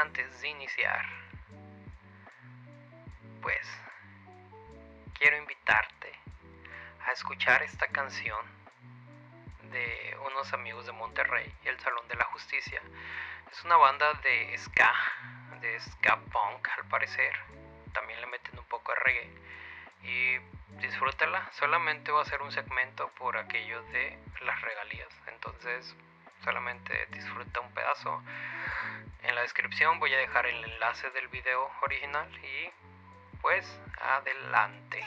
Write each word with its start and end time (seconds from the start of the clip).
antes 0.00 0.40
de 0.40 0.48
iniciar, 0.48 1.06
pues 3.40 3.66
quiero 5.18 5.36
invitarte 5.36 6.12
a 7.06 7.12
escuchar 7.12 7.62
esta 7.62 7.86
canción 7.88 8.44
de 9.70 10.16
unos 10.26 10.52
amigos 10.52 10.86
de 10.86 10.92
Monterrey, 10.92 11.52
el 11.64 11.78
Salón 11.80 12.06
de 12.08 12.16
la 12.16 12.24
Justicia. 12.24 12.80
Es 13.50 13.64
una 13.64 13.76
banda 13.76 14.12
de 14.14 14.56
ska, 14.58 14.92
de 15.60 15.80
ska 15.80 16.16
punk 16.32 16.68
al 16.76 16.84
parecer. 16.88 17.34
También 17.92 18.20
le 18.20 18.26
meten 18.26 18.58
un 18.58 18.64
poco 18.66 18.92
de 18.92 18.98
reggae. 19.00 19.30
Y 20.02 20.38
disfrútala, 20.80 21.50
solamente 21.52 22.12
va 22.12 22.22
a 22.22 22.26
ser 22.26 22.42
un 22.42 22.52
segmento 22.52 23.08
por 23.18 23.36
aquello 23.38 23.82
de 23.84 24.18
las 24.42 24.60
regalías. 24.60 25.08
Entonces, 25.28 25.96
solamente 26.44 27.06
disfruta 27.12 27.60
un 27.60 27.72
pedazo. 27.72 28.22
En 29.26 29.34
la 29.34 29.42
descripción 29.42 29.98
voy 29.98 30.14
a 30.14 30.18
dejar 30.18 30.46
el 30.46 30.64
enlace 30.64 31.10
del 31.10 31.26
video 31.26 31.68
original 31.82 32.28
y 32.44 32.70
pues 33.42 33.66
adelante. 34.00 35.02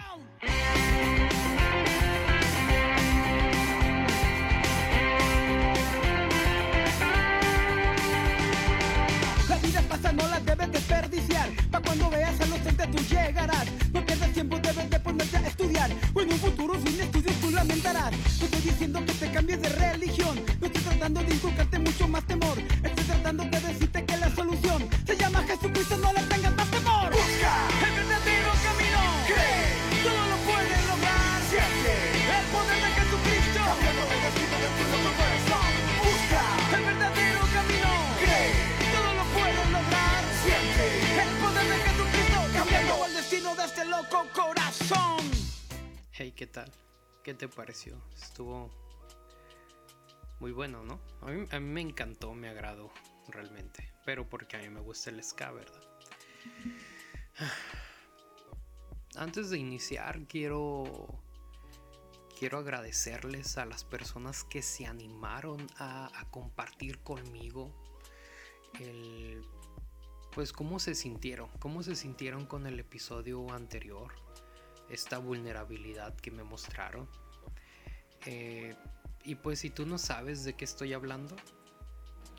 La 9.48 9.55
vida 9.55 9.82
pasa, 9.88 10.12
no 10.12 10.27
la 10.27 10.40
debes 10.41 10.70
desperdiciar. 10.70 11.49
Pa' 11.72 11.80
cuando 11.80 12.10
veas 12.10 12.41
a 12.41 12.46
los 12.48 12.60
entes 12.66 12.91
tú 12.91 12.98
llegarás. 13.16 13.72
No 13.94 14.05
pierdas 14.05 14.34
tiempo, 14.34 14.60
debes 14.60 14.90
de 14.90 14.99
ponerte 14.99 15.38
a 15.38 15.48
estudiar. 15.48 15.91
O 16.13 16.20
en 16.20 16.34
un 16.34 16.40
futuro 16.40 16.74
sin 16.76 16.99
estudios 16.99 17.40
tú 17.40 17.52
lamentarás. 17.52 18.12
No 18.12 18.46
estoy 18.46 18.62
diciendo 18.62 18.99
que 19.05 19.13
te 19.13 19.32
cambies 19.32 19.62
de 19.62 19.70
religión. 19.70 20.46
No 20.60 20.68
estoy 20.68 20.84
tratando 20.84 21.24
de 21.24 21.34
inculcarte 21.34 21.80
mucho 21.80 22.08
más 22.10 22.26
temor. 22.26 22.58
Estoy 22.84 23.05
tratando 23.05 23.46
de 23.46 23.60
decirte 23.62 23.88
¿qué 46.40 46.48
tal? 46.48 46.71
¿Qué 47.21 47.34
te 47.34 47.49
pareció? 47.49 48.01
Estuvo 48.15 48.71
muy 50.40 50.54
bueno, 50.54 50.85
¿no? 50.85 51.01
A 51.20 51.31
mí, 51.31 51.46
me 51.59 51.81
encantó, 51.81 52.34
me 52.34 52.48
agradó 52.48 52.93
realmente. 53.27 53.91
Pero 54.05 54.29
porque 54.29 54.55
a 54.55 54.62
mí 54.62 54.70
me 54.70 54.79
gusta 54.79 55.09
el 55.09 55.21
ska, 55.21 55.51
¿verdad? 55.51 55.84
Antes 59.18 59.49
de 59.49 59.57
iniciar, 59.57 60.27
quiero 60.29 61.21
quiero 62.40 62.59
agradecerles 62.59 63.57
a 63.57 63.65
las 63.65 63.84
personas 63.84 64.46
que 64.46 64.62
se 64.62 64.85
animaron 64.85 65.68
a, 65.78 66.09
a 66.18 66.31
compartir 66.31 67.00
conmigo 67.00 67.69
el 68.79 69.44
pues 70.31 70.53
cómo 70.53 70.79
se 70.79 70.96
sintieron, 70.96 71.50
cómo 71.59 71.84
se 71.84 71.96
sintieron 71.96 72.46
con 72.46 72.66
el 72.66 72.79
episodio 72.79 73.51
anterior, 73.51 74.13
esta 74.90 75.18
vulnerabilidad 75.18 76.16
que 76.16 76.31
me 76.31 76.44
mostraron. 76.44 77.07
Eh, 78.25 78.75
y 79.23 79.35
pues 79.35 79.59
si 79.59 79.69
tú 79.69 79.85
no 79.85 79.97
sabes 79.97 80.44
de 80.44 80.53
qué 80.53 80.66
estoy 80.66 80.94
hablando, 80.94 81.35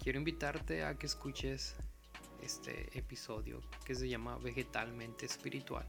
quiero 0.02 0.18
invitarte 0.18 0.84
a 0.84 0.96
que 0.96 1.06
escuches 1.06 1.76
este 2.42 2.96
episodio 2.98 3.60
que 3.84 3.94
se 3.94 4.08
llama 4.08 4.38
Vegetalmente 4.38 5.26
Espiritual. 5.26 5.86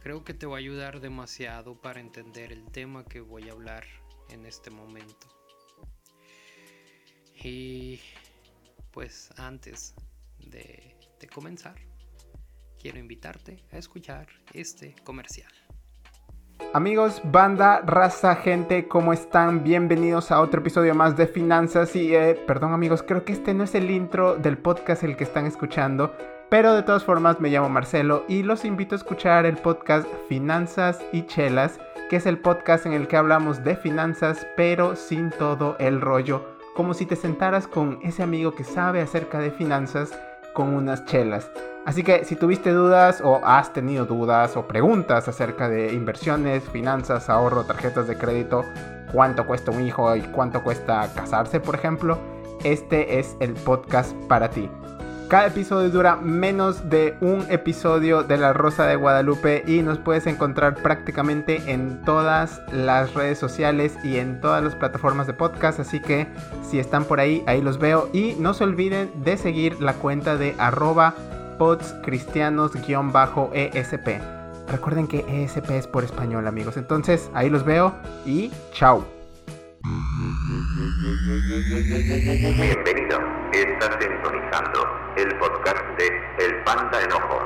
Creo 0.00 0.24
que 0.24 0.34
te 0.34 0.46
va 0.46 0.56
a 0.56 0.58
ayudar 0.58 1.00
demasiado 1.00 1.80
para 1.80 2.00
entender 2.00 2.52
el 2.52 2.64
tema 2.70 3.04
que 3.04 3.20
voy 3.20 3.48
a 3.48 3.52
hablar 3.52 3.84
en 4.28 4.46
este 4.46 4.70
momento. 4.70 5.28
Y 7.42 8.00
pues 8.90 9.30
antes 9.36 9.94
de, 10.38 10.96
de 11.20 11.28
comenzar, 11.28 11.76
quiero 12.80 12.98
invitarte 12.98 13.62
a 13.72 13.78
escuchar 13.78 14.28
este 14.52 14.94
comercial. 15.04 15.52
Amigos, 16.74 17.22
banda, 17.24 17.80
raza, 17.86 18.36
gente, 18.36 18.88
¿cómo 18.88 19.14
están? 19.14 19.64
Bienvenidos 19.64 20.30
a 20.30 20.42
otro 20.42 20.60
episodio 20.60 20.94
más 20.94 21.16
de 21.16 21.26
Finanzas 21.26 21.96
y, 21.96 22.14
eh, 22.14 22.38
perdón 22.46 22.74
amigos, 22.74 23.02
creo 23.02 23.24
que 23.24 23.32
este 23.32 23.54
no 23.54 23.64
es 23.64 23.74
el 23.74 23.90
intro 23.90 24.36
del 24.36 24.58
podcast 24.58 25.02
el 25.02 25.16
que 25.16 25.24
están 25.24 25.46
escuchando, 25.46 26.12
pero 26.50 26.74
de 26.74 26.82
todas 26.82 27.04
formas 27.04 27.40
me 27.40 27.48
llamo 27.48 27.70
Marcelo 27.70 28.22
y 28.28 28.42
los 28.42 28.66
invito 28.66 28.94
a 28.94 28.98
escuchar 28.98 29.46
el 29.46 29.56
podcast 29.56 30.06
Finanzas 30.28 31.00
y 31.10 31.22
Chelas, 31.22 31.80
que 32.10 32.16
es 32.16 32.26
el 32.26 32.38
podcast 32.38 32.84
en 32.84 32.92
el 32.92 33.08
que 33.08 33.16
hablamos 33.16 33.64
de 33.64 33.74
finanzas, 33.74 34.46
pero 34.54 34.94
sin 34.94 35.30
todo 35.30 35.74
el 35.78 36.02
rollo, 36.02 36.54
como 36.74 36.92
si 36.92 37.06
te 37.06 37.16
sentaras 37.16 37.66
con 37.66 37.98
ese 38.02 38.22
amigo 38.22 38.54
que 38.54 38.64
sabe 38.64 39.00
acerca 39.00 39.38
de 39.38 39.50
finanzas 39.50 40.12
con 40.58 40.74
unas 40.74 41.04
chelas. 41.04 41.48
Así 41.86 42.02
que 42.02 42.24
si 42.24 42.34
tuviste 42.34 42.72
dudas 42.72 43.20
o 43.22 43.40
has 43.44 43.72
tenido 43.72 44.06
dudas 44.06 44.56
o 44.56 44.66
preguntas 44.66 45.28
acerca 45.28 45.68
de 45.68 45.92
inversiones, 45.92 46.64
finanzas, 46.64 47.30
ahorro, 47.30 47.62
tarjetas 47.62 48.08
de 48.08 48.18
crédito, 48.18 48.64
cuánto 49.12 49.46
cuesta 49.46 49.70
un 49.70 49.86
hijo 49.86 50.16
y 50.16 50.22
cuánto 50.22 50.64
cuesta 50.64 51.08
casarse, 51.14 51.60
por 51.60 51.76
ejemplo, 51.76 52.18
este 52.64 53.20
es 53.20 53.36
el 53.38 53.54
podcast 53.54 54.12
para 54.26 54.50
ti. 54.50 54.68
Cada 55.28 55.48
episodio 55.48 55.90
dura 55.90 56.16
menos 56.16 56.88
de 56.88 57.14
un 57.20 57.44
episodio 57.50 58.22
de 58.22 58.38
La 58.38 58.54
Rosa 58.54 58.86
de 58.86 58.96
Guadalupe 58.96 59.62
y 59.66 59.82
nos 59.82 59.98
puedes 59.98 60.26
encontrar 60.26 60.76
prácticamente 60.76 61.70
en 61.70 62.00
todas 62.00 62.62
las 62.72 63.12
redes 63.12 63.38
sociales 63.38 63.98
y 64.02 64.16
en 64.16 64.40
todas 64.40 64.64
las 64.64 64.74
plataformas 64.74 65.26
de 65.26 65.34
podcast. 65.34 65.80
Así 65.80 66.00
que 66.00 66.26
si 66.62 66.78
están 66.78 67.04
por 67.04 67.20
ahí, 67.20 67.44
ahí 67.46 67.60
los 67.60 67.78
veo. 67.78 68.08
Y 68.14 68.36
no 68.38 68.54
se 68.54 68.64
olviden 68.64 69.10
de 69.22 69.36
seguir 69.36 69.78
la 69.82 69.92
cuenta 69.92 70.38
de 70.38 70.54
arroba 70.56 71.14
podscristianos-esp. 71.58 74.08
Recuerden 74.70 75.08
que 75.08 75.26
ESP 75.28 75.72
es 75.72 75.86
por 75.86 76.04
español, 76.04 76.46
amigos. 76.46 76.78
Entonces, 76.78 77.30
ahí 77.34 77.50
los 77.50 77.66
veo 77.66 77.92
y 78.24 78.50
chao. 78.72 79.04
Bienvenido, 82.56 83.18
estás 83.52 83.90
sintonizando 84.00 85.07
el 85.18 85.36
podcast 85.36 85.98
de 85.98 86.06
El 86.46 86.62
Panda 86.62 87.02
Enojo. 87.02 87.40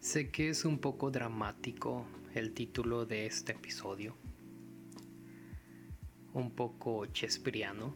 Sé 0.00 0.32
que 0.32 0.48
es 0.48 0.64
un 0.64 0.78
poco 0.80 1.12
dramático 1.12 2.04
el 2.34 2.52
título 2.52 3.06
de 3.06 3.26
este 3.26 3.52
episodio, 3.52 4.16
un 6.32 6.50
poco 6.50 7.06
chespiriano 7.06 7.94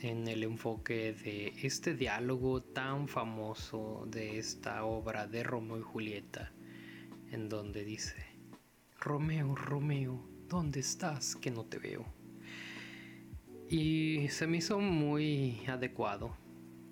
en 0.00 0.26
el 0.26 0.42
enfoque 0.42 1.12
de 1.12 1.48
este 1.62 1.94
diálogo 1.94 2.62
tan 2.62 3.08
famoso 3.08 4.06
de 4.10 4.38
esta 4.38 4.84
obra 4.84 5.26
de 5.26 5.42
Romeo 5.42 5.78
y 5.78 5.82
Julieta, 5.82 6.53
en 7.34 7.48
donde 7.48 7.84
dice, 7.84 8.14
Romeo, 9.00 9.56
Romeo, 9.56 10.20
¿dónde 10.48 10.78
estás 10.78 11.34
que 11.34 11.50
no 11.50 11.64
te 11.64 11.78
veo? 11.78 12.04
Y 13.68 14.28
se 14.28 14.46
me 14.46 14.58
hizo 14.58 14.78
muy 14.78 15.60
adecuado, 15.66 16.36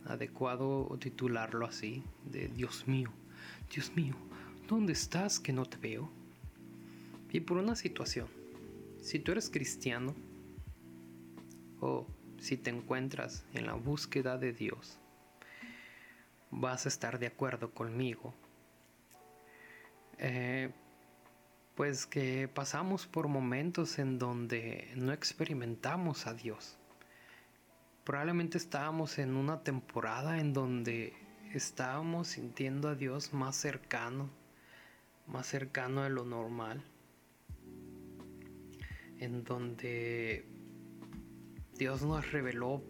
adecuado 0.05 0.99
titularlo 0.99 1.65
así, 1.65 2.03
de 2.25 2.49
Dios 2.49 2.89
mío, 2.89 3.11
Dios 3.73 3.95
mío, 3.95 4.17
¿dónde 4.69 4.93
estás 4.93 5.39
que 5.39 5.53
no 5.53 5.65
te 5.65 5.77
veo? 5.77 6.11
Y 7.31 7.39
por 7.41 7.59
una 7.59 7.77
situación, 7.77 8.27
si 9.01 9.21
tú 9.21 9.31
eres 9.31 9.49
cristiano 9.49 10.13
o 11.81 12.05
si 12.41 12.57
te 12.57 12.71
encuentras 12.71 13.45
en 13.55 13.67
la 13.67 13.75
búsqueda 13.75 14.39
de 14.39 14.53
Dios, 14.53 14.99
vas 16.51 16.85
a 16.87 16.89
estar 16.89 17.21
de 17.21 17.29
acuerdo 17.29 17.71
conmigo. 17.71 18.35
Eh, 20.25 20.71
pues 21.75 22.07
que 22.07 22.47
pasamos 22.47 23.09
por 23.09 23.27
momentos 23.27 23.99
en 23.99 24.21
donde 24.21 24.89
no 24.95 25.13
experimentamos 25.13 26.29
a 26.29 26.35
Dios. 26.35 26.79
Probablemente 28.05 28.57
estábamos 28.57 29.19
en 29.19 29.35
una 29.35 29.65
temporada 29.65 30.39
en 30.39 30.53
donde 30.53 31.13
estábamos 31.53 32.29
sintiendo 32.29 32.89
a 32.89 32.95
Dios 32.95 33.33
más 33.33 33.57
cercano, 33.57 34.31
más 35.27 35.49
cercano 35.49 36.05
de 36.05 36.11
lo 36.11 36.25
normal, 36.25 36.85
en 39.19 39.43
donde 39.43 40.47
Dios 41.75 42.03
nos 42.03 42.31
reveló 42.31 42.81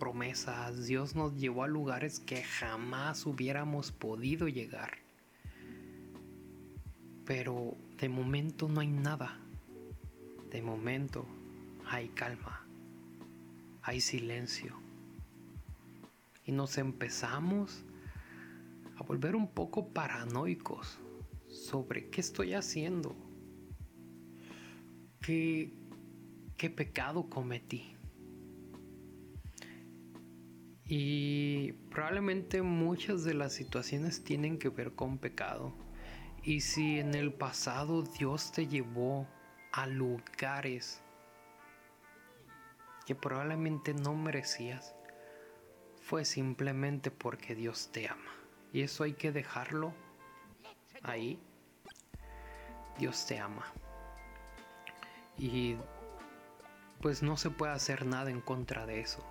promesas, 0.00 0.86
Dios 0.86 1.14
nos 1.14 1.36
llevó 1.36 1.64
a 1.64 1.68
lugares 1.68 2.18
que 2.18 2.42
jamás 2.42 3.26
hubiéramos 3.26 3.92
podido 3.92 4.48
llegar. 4.48 5.07
Pero 7.28 7.76
de 8.00 8.08
momento 8.08 8.70
no 8.70 8.80
hay 8.80 8.88
nada. 8.88 9.38
De 10.50 10.62
momento 10.62 11.26
hay 11.86 12.08
calma. 12.08 12.66
Hay 13.82 14.00
silencio. 14.00 14.74
Y 16.46 16.52
nos 16.52 16.78
empezamos 16.78 17.84
a 18.96 19.02
volver 19.02 19.36
un 19.36 19.46
poco 19.46 19.88
paranoicos 19.88 20.98
sobre 21.50 22.08
qué 22.08 22.22
estoy 22.22 22.54
haciendo. 22.54 23.14
¿Qué, 25.20 25.70
qué 26.56 26.70
pecado 26.70 27.28
cometí? 27.28 27.92
Y 30.86 31.72
probablemente 31.90 32.62
muchas 32.62 33.22
de 33.22 33.34
las 33.34 33.52
situaciones 33.52 34.24
tienen 34.24 34.58
que 34.58 34.70
ver 34.70 34.92
con 34.92 35.18
pecado. 35.18 35.74
Y 36.42 36.60
si 36.60 36.98
en 36.98 37.14
el 37.14 37.32
pasado 37.32 38.02
Dios 38.02 38.52
te 38.52 38.66
llevó 38.66 39.26
a 39.72 39.86
lugares 39.86 41.02
que 43.06 43.14
probablemente 43.14 43.94
no 43.94 44.14
merecías, 44.14 44.94
fue 46.02 46.24
simplemente 46.24 47.10
porque 47.10 47.54
Dios 47.54 47.90
te 47.92 48.08
ama. 48.08 48.32
Y 48.72 48.82
eso 48.82 49.04
hay 49.04 49.14
que 49.14 49.32
dejarlo 49.32 49.92
ahí. 51.02 51.40
Dios 52.98 53.26
te 53.26 53.38
ama. 53.38 53.64
Y 55.36 55.76
pues 57.00 57.22
no 57.22 57.36
se 57.36 57.50
puede 57.50 57.72
hacer 57.72 58.06
nada 58.06 58.30
en 58.30 58.40
contra 58.40 58.86
de 58.86 59.00
eso. 59.00 59.24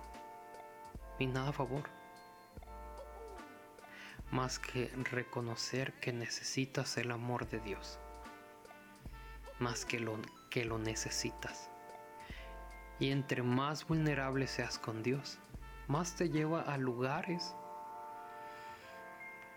Ni 1.18 1.26
nada 1.26 1.48
a 1.48 1.52
favor. 1.52 1.97
Más 4.30 4.58
que 4.58 4.88
reconocer 5.10 5.94
que 5.94 6.12
necesitas 6.12 6.96
el 6.98 7.10
amor 7.10 7.48
de 7.48 7.60
Dios. 7.60 7.98
Más 9.58 9.84
que 9.84 9.98
lo 10.00 10.18
que 10.50 10.64
lo 10.64 10.78
necesitas. 10.78 11.70
Y 12.98 13.10
entre 13.10 13.42
más 13.42 13.86
vulnerable 13.86 14.46
seas 14.46 14.78
con 14.78 15.02
Dios, 15.02 15.38
más 15.86 16.16
te 16.16 16.28
lleva 16.28 16.62
a 16.62 16.76
lugares 16.76 17.54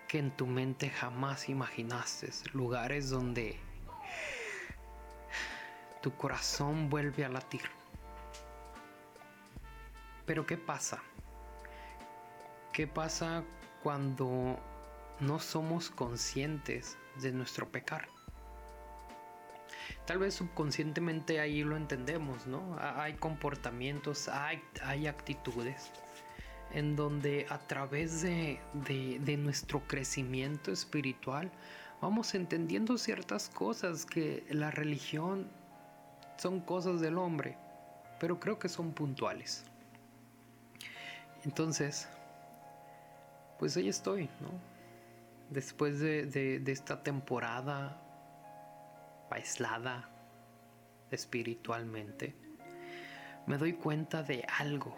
que 0.08 0.18
en 0.18 0.30
tu 0.30 0.46
mente 0.46 0.90
jamás 0.90 1.48
imaginaste. 1.48 2.30
Lugares 2.52 3.10
donde 3.10 3.58
tu 6.02 6.14
corazón 6.16 6.90
vuelve 6.90 7.24
a 7.24 7.28
latir. 7.28 7.62
Pero 10.26 10.46
¿qué 10.46 10.56
pasa? 10.56 11.02
¿Qué 12.72 12.86
pasa 12.86 13.44
cuando 13.82 14.58
no 15.20 15.38
somos 15.38 15.90
conscientes 15.90 16.96
de 17.20 17.32
nuestro 17.32 17.68
pecar? 17.70 18.08
Tal 20.06 20.18
vez 20.18 20.34
subconscientemente 20.34 21.40
ahí 21.40 21.62
lo 21.62 21.76
entendemos, 21.76 22.46
¿no? 22.46 22.76
Hay 22.78 23.14
comportamientos, 23.14 24.28
hay, 24.28 25.06
actitudes 25.06 25.90
en 26.72 26.96
donde 26.96 27.46
a 27.50 27.58
través 27.58 28.22
de, 28.22 28.58
de, 28.74 29.36
nuestro 29.36 29.80
crecimiento 29.86 30.72
espiritual 30.72 31.50
vamos 32.00 32.34
entendiendo 32.34 32.98
ciertas 32.98 33.48
cosas 33.48 34.06
que 34.06 34.44
la 34.50 34.70
religión 34.70 35.48
son 36.36 36.60
cosas 36.60 37.00
del 37.00 37.18
hombre, 37.18 37.56
pero 38.18 38.40
creo 38.40 38.58
que 38.58 38.68
son 38.68 38.92
puntuales. 38.92 39.64
Entonces, 41.44 42.08
pues 43.62 43.76
ahí 43.76 43.88
estoy, 43.88 44.24
¿no? 44.40 44.50
Después 45.48 46.00
de, 46.00 46.60
esta 46.66 47.00
temporada 47.04 47.96
aislada 49.30 50.10
espiritualmente, 51.12 52.34
me 53.46 53.58
doy 53.58 53.74
cuenta 53.74 54.24
de 54.24 54.44
algo 54.58 54.96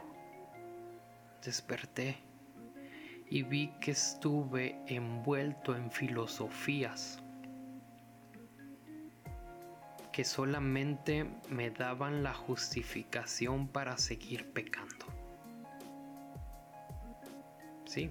desperté 1.45 2.17
y 3.29 3.43
vi 3.43 3.69
que 3.83 3.91
estuve 3.91 4.83
envuelto 4.87 5.77
en 5.77 5.91
filosofías 5.91 7.23
que 10.11 10.25
solamente 10.25 11.29
me 11.51 11.69
daban 11.69 12.23
la 12.23 12.33
justificación 12.33 13.69
para 13.69 13.99
seguir 13.99 14.55
pecando. 14.55 15.05
Sí. 17.85 18.11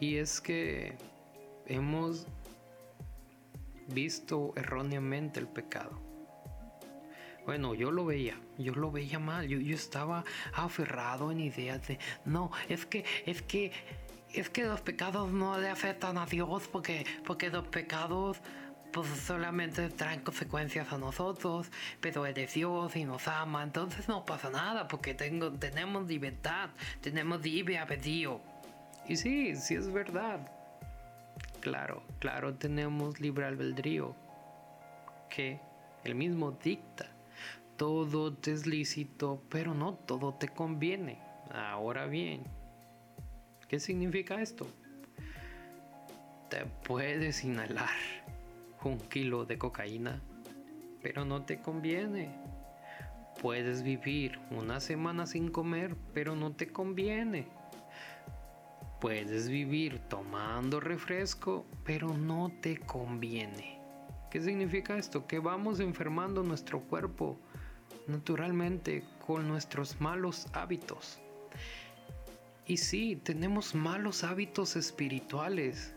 Y 0.00 0.16
es 0.16 0.40
que 0.40 0.96
hemos 1.66 2.26
visto 3.88 4.52
erróneamente 4.56 5.40
el 5.40 5.48
pecado. 5.48 6.00
Bueno, 7.44 7.74
yo 7.74 7.92
lo 7.92 8.04
veía, 8.04 8.34
yo 8.58 8.74
lo 8.74 8.90
veía 8.90 9.20
mal, 9.20 9.46
yo, 9.46 9.58
yo 9.58 9.76
estaba 9.76 10.24
aferrado 10.52 11.30
en 11.30 11.38
ideas 11.38 11.86
de, 11.86 11.98
no, 12.24 12.50
es 12.68 12.86
que, 12.86 13.04
es 13.24 13.40
que, 13.40 13.70
es 14.32 14.50
que 14.50 14.64
los 14.64 14.80
pecados 14.80 15.30
no 15.30 15.56
le 15.58 15.68
afectan 15.68 16.18
a 16.18 16.26
Dios 16.26 16.68
porque, 16.72 17.06
porque 17.24 17.48
los 17.50 17.68
pecados 17.68 18.40
pues 18.92 19.08
solamente 19.08 19.90
traen 19.90 20.20
consecuencias 20.20 20.92
a 20.92 20.98
nosotros, 20.98 21.70
pero 22.00 22.24
Él 22.26 22.36
es 22.38 22.54
Dios 22.54 22.96
y 22.96 23.04
nos 23.04 23.28
ama, 23.28 23.62
entonces 23.62 24.08
no 24.08 24.24
pasa 24.24 24.50
nada 24.50 24.88
porque 24.88 25.14
tengo, 25.14 25.52
tenemos 25.52 26.08
libertad, 26.08 26.70
tenemos 27.00 27.42
libre 27.42 27.78
albedrío. 27.78 28.40
Y 29.08 29.16
sí, 29.16 29.54
sí 29.56 29.74
es 29.74 29.92
verdad. 29.92 30.40
Claro, 31.60 32.02
claro, 32.18 32.54
tenemos 32.54 33.20
libre 33.20 33.46
albedrío 33.46 34.14
que 35.28 35.60
el 36.04 36.14
mismo 36.14 36.52
dicta 36.52 37.06
todo 37.76 38.32
te 38.32 38.52
es 38.52 38.66
lícito, 38.66 39.42
pero 39.50 39.74
no 39.74 39.94
todo 39.94 40.34
te 40.34 40.48
conviene. 40.48 41.18
Ahora 41.52 42.06
bien, 42.06 42.42
¿qué 43.68 43.78
significa 43.78 44.40
esto? 44.40 44.66
Te 46.48 46.64
puedes 46.84 47.44
inhalar 47.44 47.90
un 48.82 48.98
kilo 48.98 49.44
de 49.44 49.58
cocaína, 49.58 50.20
pero 51.02 51.24
no 51.24 51.42
te 51.44 51.60
conviene. 51.60 52.30
Puedes 53.42 53.82
vivir 53.82 54.38
una 54.50 54.80
semana 54.80 55.26
sin 55.26 55.50
comer, 55.50 55.96
pero 56.14 56.34
no 56.34 56.52
te 56.52 56.68
conviene. 56.68 57.46
Puedes 59.00 59.48
vivir 59.48 59.98
tomando 60.08 60.80
refresco, 60.80 61.66
pero 61.84 62.16
no 62.16 62.50
te 62.62 62.78
conviene. 62.78 63.78
¿Qué 64.30 64.40
significa 64.40 64.96
esto? 64.96 65.26
Que 65.26 65.38
vamos 65.38 65.80
enfermando 65.80 66.42
nuestro 66.42 66.80
cuerpo 66.80 67.38
naturalmente 68.06 69.04
con 69.26 69.48
nuestros 69.48 70.00
malos 70.00 70.46
hábitos. 70.52 71.18
Y 72.66 72.78
sí, 72.78 73.16
tenemos 73.16 73.74
malos 73.74 74.24
hábitos 74.24 74.76
espirituales. 74.76 75.94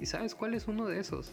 ¿Y 0.00 0.06
sabes 0.06 0.34
cuál 0.34 0.54
es 0.54 0.66
uno 0.68 0.86
de 0.86 1.00
esos? 1.00 1.32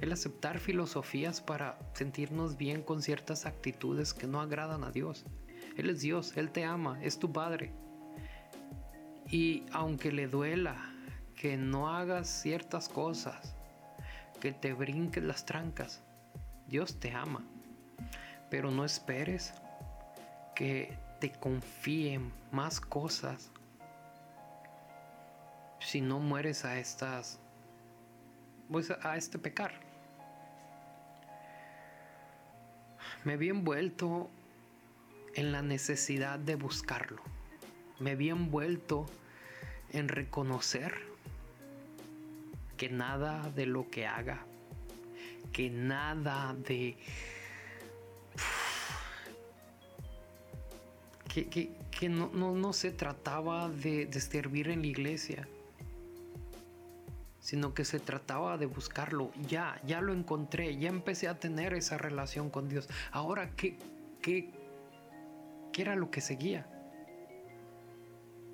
El 0.00 0.12
aceptar 0.12 0.58
filosofías 0.58 1.40
para 1.40 1.78
sentirnos 1.94 2.56
bien 2.56 2.82
con 2.82 3.02
ciertas 3.02 3.46
actitudes 3.46 4.12
que 4.14 4.26
no 4.26 4.40
agradan 4.40 4.84
a 4.84 4.90
Dios. 4.90 5.24
Él 5.76 5.90
es 5.90 6.00
Dios, 6.00 6.36
Él 6.36 6.50
te 6.50 6.64
ama, 6.64 7.02
es 7.02 7.18
tu 7.18 7.32
Padre. 7.32 7.72
Y 9.32 9.64
aunque 9.72 10.12
le 10.12 10.28
duela 10.28 10.76
que 11.34 11.56
no 11.56 11.88
hagas 11.88 12.28
ciertas 12.28 12.90
cosas, 12.90 13.56
que 14.40 14.52
te 14.52 14.74
brinques 14.74 15.24
las 15.24 15.46
trancas, 15.46 16.02
Dios 16.68 17.00
te 17.00 17.12
ama. 17.12 17.42
Pero 18.50 18.70
no 18.70 18.84
esperes 18.84 19.54
que 20.54 20.98
te 21.18 21.32
confíen 21.32 22.30
más 22.50 22.78
cosas 22.78 23.50
si 25.80 26.02
no 26.02 26.18
mueres 26.18 26.66
a 26.66 26.78
estas 26.78 27.40
pues 28.70 28.90
a 28.90 29.16
este 29.16 29.38
pecar. 29.38 29.72
Me 33.24 33.38
vi 33.38 33.48
envuelto 33.48 34.28
en 35.34 35.52
la 35.52 35.62
necesidad 35.62 36.38
de 36.38 36.56
buscarlo. 36.56 37.22
Me 37.98 38.14
vi 38.14 38.28
envuelto 38.28 39.06
en 39.92 40.08
reconocer 40.08 40.94
que 42.76 42.88
nada 42.88 43.50
de 43.54 43.66
lo 43.66 43.88
que 43.90 44.06
haga, 44.06 44.44
que 45.52 45.70
nada 45.70 46.54
de 46.66 46.96
que, 51.32 52.08
no, 52.08 52.72
se 52.72 52.90
trataba 52.90 53.68
de, 53.68 54.06
de 54.06 54.20
servir 54.20 54.68
en 54.68 54.82
la 54.82 54.86
iglesia, 54.86 55.48
sino 57.40 57.74
que 57.74 57.84
se 57.84 58.00
trataba 58.00 58.58
de 58.58 58.66
buscarlo. 58.66 59.30
Ya, 59.48 59.80
ya 59.86 60.00
lo 60.00 60.12
encontré, 60.12 60.76
ya 60.76 60.88
empecé 60.88 61.28
a 61.28 61.38
tener 61.38 61.74
esa 61.74 61.98
relación 61.98 62.50
con 62.50 62.68
Dios. 62.68 62.88
Ahora, 63.12 63.50
¿qué, 63.56 63.78
qué, 64.20 64.50
qué 65.72 65.82
era 65.82 65.96
lo 65.96 66.10
que 66.10 66.20
seguía? 66.20 66.66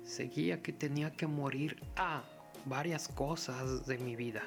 Seguía 0.09 0.63
que 0.63 0.73
tenía 0.73 1.11
que 1.11 1.27
morir 1.27 1.83
a 1.95 2.23
varias 2.65 3.07
cosas 3.07 3.85
de 3.85 3.99
mi 3.99 4.15
vida. 4.15 4.41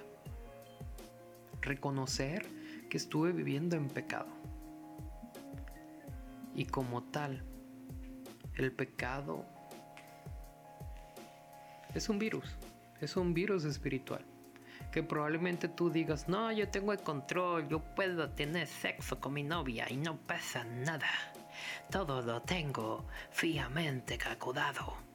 Reconocer 1.61 2.49
que 2.91 2.97
estuve 2.97 3.31
viviendo 3.31 3.77
en 3.77 3.89
pecado. 3.89 4.27
Y 6.53 6.65
como 6.65 7.05
tal, 7.05 7.45
el 8.57 8.73
pecado 8.73 9.47
es 11.95 12.09
un 12.09 12.19
virus, 12.19 12.57
es 13.01 13.17
un 13.17 13.33
virus 13.33 13.65
espiritual. 13.65 14.25
Que 14.91 15.05
probablemente 15.05 15.69
tú 15.69 15.91
digas, 15.91 16.29
no, 16.29 16.51
yo 16.51 16.69
tengo 16.71 16.93
el 16.93 16.99
control, 17.05 17.69
yo 17.69 17.79
puedo 17.95 18.29
tener 18.31 18.67
sexo 18.67 19.21
con 19.21 19.35
mi 19.35 19.45
novia 19.45 19.87
y 19.89 19.97
no 19.97 20.17
pasa 20.17 20.65
nada. 20.65 21.09
Todo 21.89 22.21
lo 22.21 22.43
tengo 22.43 23.07
fríamente 23.31 24.19
calculado. 24.19 25.12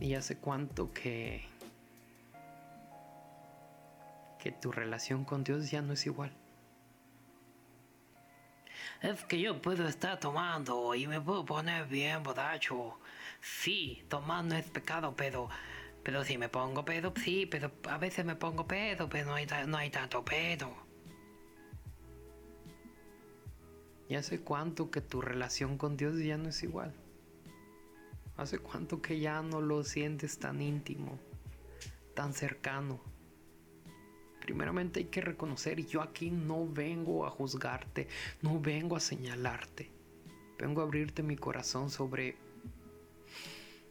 Y 0.00 0.14
hace 0.14 0.38
cuánto 0.38 0.92
que 0.92 1.50
que 4.40 4.50
tu 4.50 4.72
relación 4.72 5.24
con 5.24 5.44
Dios 5.44 5.70
ya 5.70 5.82
no 5.82 5.92
es 5.92 6.06
igual. 6.06 6.32
Es 9.02 9.24
que 9.24 9.40
yo 9.40 9.60
puedo 9.60 9.86
estar 9.86 10.18
tomando 10.18 10.94
y 10.94 11.06
me 11.06 11.20
puedo 11.20 11.44
poner 11.44 11.86
bien 11.86 12.22
borracho. 12.22 12.98
Sí, 13.40 14.04
tomar 14.08 14.44
no 14.44 14.54
es 14.54 14.68
pecado, 14.68 15.14
pero, 15.16 15.48
pero 16.02 16.24
si 16.24 16.36
me 16.36 16.48
pongo 16.48 16.84
pedo, 16.84 17.12
sí, 17.16 17.46
pero 17.46 17.70
a 17.88 17.98
veces 17.98 18.24
me 18.24 18.34
pongo 18.34 18.66
pedo, 18.66 19.08
pero 19.08 19.26
no 19.26 19.34
hay, 19.34 19.46
no 19.66 19.76
hay 19.76 19.90
tanto 19.90 20.24
pedo. 20.24 20.70
¿Y 24.08 24.16
hace 24.16 24.40
cuánto 24.40 24.90
que 24.90 25.00
tu 25.00 25.20
relación 25.20 25.78
con 25.78 25.96
Dios 25.96 26.18
ya 26.18 26.36
no 26.36 26.48
es 26.48 26.62
igual? 26.62 26.94
¿Hace 28.36 28.58
cuánto 28.58 29.02
que 29.02 29.20
ya 29.20 29.42
no 29.42 29.60
lo 29.60 29.84
sientes 29.84 30.38
tan 30.38 30.62
íntimo, 30.62 31.18
tan 32.14 32.32
cercano? 32.32 33.00
Primeramente 34.40 35.00
hay 35.00 35.06
que 35.06 35.20
reconocer, 35.20 35.86
yo 35.86 36.02
aquí 36.02 36.30
no 36.30 36.66
vengo 36.66 37.26
a 37.26 37.30
juzgarte, 37.30 38.08
no 38.42 38.58
vengo 38.58 38.96
a 38.96 39.00
señalarte, 39.00 39.90
vengo 40.58 40.80
a 40.80 40.84
abrirte 40.84 41.22
mi 41.22 41.36
corazón 41.36 41.90
sobre 41.90 42.36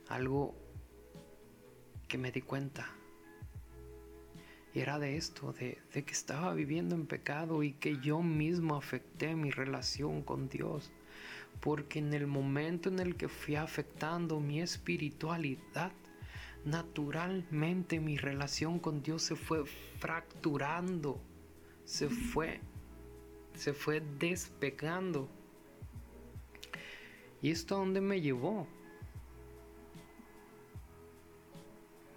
algo 0.10 0.56
que 2.08 2.18
me 2.18 2.32
di 2.32 2.42
cuenta. 2.42 2.90
Y 4.74 4.80
era 4.80 5.00
de 5.00 5.18
esto, 5.18 5.54
de, 5.54 5.78
que 5.92 6.12
estaba 6.12 6.54
viviendo 6.54 6.96
en 6.96 7.08
pecado 7.08 7.64
y 7.64 7.74
que 7.74 7.98
yo 8.00 8.22
mismo 8.22 8.76
afecté 8.76 9.36
mi 9.36 9.52
relación 9.52 10.22
con 10.22 10.50
Dios. 10.50 10.92
Porque 11.62 12.00
en 12.00 12.14
el 12.14 12.28
momento 12.28 12.90
en 12.90 13.00
el 13.00 13.16
que 13.16 13.28
fui 13.28 13.56
afectando 13.56 14.40
mi 14.40 14.62
espiritualidad, 14.62 15.92
naturalmente 16.66 18.00
mi 18.00 18.18
relación 18.18 18.80
con 18.80 19.02
Dios 19.02 19.24
se 19.24 19.36
fue 19.36 19.66
fracturando, 20.00 21.22
se 21.86 22.10
fue, 22.10 22.62
se 23.56 23.74
fue 23.74 24.02
despegando. 24.20 25.30
¿Y 27.42 27.52
esto 27.52 27.76
a 27.76 27.80
dónde 27.80 28.02
me 28.02 28.22
llevó? 28.22 28.68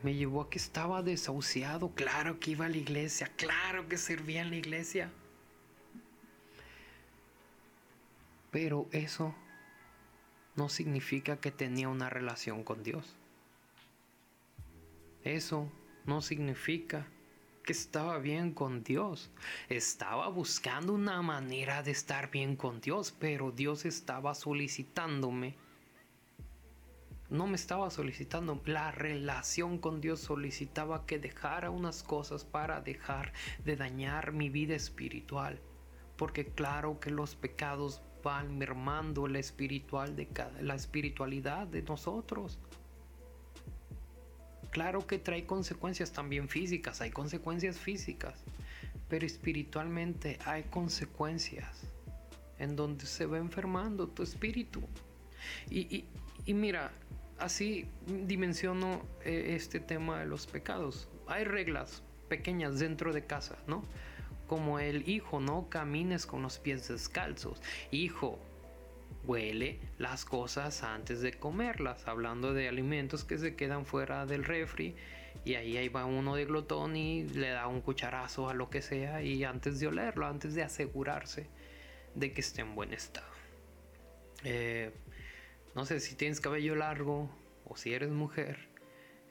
Me 0.03 0.15
llevó 0.15 0.43
a 0.43 0.51
que 0.51 0.59
estaba 0.59 1.03
desahuciado, 1.03 1.95
claro 1.95 2.41
que 2.41 2.53
iba 2.53 2.67
a 2.67 2.69
la 2.69 2.77
iglesia, 2.77 3.31
claro 3.37 3.89
que 3.89 3.97
servía 3.97 4.43
en 4.43 4.51
la 4.51 4.57
iglesia. 4.57 5.13
Pero 8.53 8.87
eso 8.93 9.35
no 10.57 10.69
significa 10.69 11.39
que 11.39 11.51
tenía 11.51 11.89
una 11.89 12.11
relación 12.11 12.63
con 12.63 12.83
Dios. 12.83 13.17
Eso 15.25 15.73
no 16.05 16.21
significa 16.21 17.07
que 17.65 17.73
estaba 17.73 18.19
bien 18.19 18.53
con 18.53 18.85
Dios. 18.85 19.31
Estaba 19.71 20.29
buscando 20.29 20.93
una 20.93 21.23
manera 21.23 21.83
de 21.83 21.93
estar 21.93 22.31
bien 22.31 22.55
con 22.57 22.81
Dios, 22.83 23.17
pero 23.19 23.53
Dios 23.53 23.87
estaba 23.87 24.35
solicitándome. 24.35 25.57
No 27.31 27.47
me 27.47 27.57
estaba 27.57 27.89
solicitando, 27.89 28.61
la 28.67 28.91
relación 28.91 29.79
con 29.79 30.03
Dios 30.03 30.21
solicitaba 30.21 31.07
que 31.07 31.19
dejara 31.19 31.71
unas 31.71 32.03
cosas 32.03 32.45
para 32.45 32.83
dejar 32.83 33.33
de 33.65 33.77
dañar 33.77 34.33
mi 34.33 34.51
vida 34.51 34.75
espiritual. 34.75 35.59
Porque 36.19 36.45
claro 36.45 37.01
que 37.01 37.09
los 37.09 37.35
pecados 37.35 38.03
van 38.23 38.59
mermando 38.59 39.27
la, 39.27 39.39
espiritual 39.39 40.17
de 40.17 40.29
la 40.61 40.75
espiritualidad 40.75 41.67
de 41.67 41.83
nosotros. 41.83 42.59
Claro 44.71 45.07
que 45.07 45.19
trae 45.19 45.45
consecuencias 45.45 46.13
también 46.13 46.49
físicas, 46.49 47.01
hay 47.01 47.11
consecuencias 47.11 47.79
físicas, 47.79 48.43
pero 49.09 49.27
espiritualmente 49.27 50.39
hay 50.47 50.63
consecuencias 50.65 51.83
en 52.59 52.77
donde 52.77 53.05
se 53.05 53.27
va 53.27 53.39
enfermando 53.39 54.09
tu 54.09 54.23
espíritu. 54.23 54.81
Y, 55.69 56.07
y, 56.47 56.55
mira, 56.55 56.93
así 57.39 57.87
dimensiono 58.07 59.03
eh, 59.25 59.55
este 59.57 59.81
tema 59.81 60.21
de 60.21 60.27
los 60.27 60.47
pecados. 60.47 61.09
Hay 61.27 61.45
reglas 61.45 62.03
pequeñas 62.29 62.79
dentro 62.79 63.13
de 63.13 63.27
casa, 63.27 63.59
¿no? 63.67 63.83
Como 64.53 64.81
el 64.81 65.09
hijo, 65.09 65.41
no 65.41 65.71
camines 65.71 66.27
con 66.27 66.43
los 66.43 66.59
pies 66.59 66.87
descalzos. 66.87 67.63
Hijo, 67.91 68.39
huele 69.25 69.81
las 69.97 70.27
cosas 70.27 70.83
antes 70.83 71.23
de 71.23 71.33
comerlas, 71.33 72.07
hablando 72.07 72.53
de 72.53 72.69
alimentos 72.69 73.25
que 73.25 73.39
se 73.39 73.57
quedan 73.57 73.87
fuera 73.87 74.27
del 74.27 74.45
refri 74.45 74.95
y 75.47 75.55
ahí, 75.55 75.79
ahí 75.79 75.89
va 75.89 76.05
uno 76.05 76.35
de 76.35 76.45
glotón 76.45 76.97
y 76.97 77.23
le 77.31 77.49
da 77.49 77.67
un 77.67 77.81
cucharazo 77.81 78.51
a 78.51 78.53
lo 78.53 78.69
que 78.69 78.83
sea 78.83 79.23
y 79.23 79.43
antes 79.43 79.81
de 79.81 79.87
olerlo, 79.87 80.27
antes 80.27 80.55
de 80.55 80.63
asegurarse 80.63 81.49
de 82.15 82.35
que 82.35 82.43
esté 82.43 82.61
en 82.61 82.75
buen 82.75 82.93
estado. 82.93 83.33
Eh, 84.45 84.93
no 85.75 85.87
sé 85.87 85.99
si 85.99 86.15
tienes 86.15 86.43
cabello 86.43 86.75
largo 86.75 87.35
o 87.65 87.79
si 87.79 87.95
eres 87.95 88.11
mujer, 88.11 88.69